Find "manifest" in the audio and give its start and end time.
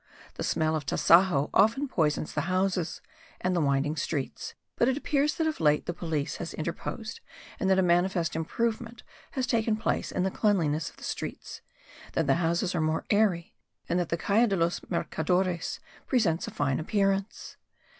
7.83-8.35